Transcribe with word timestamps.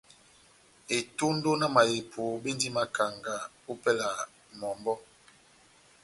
Etondo 0.97 1.51
na 1.59 1.67
mahepo 1.75 2.23
bendi 2.43 2.67
makanga 2.77 3.35
ópɛlɛ 3.71 4.07
ya 4.17 4.23
mɔmbɔ́. 4.59 4.97